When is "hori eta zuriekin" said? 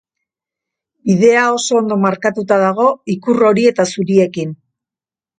3.51-4.57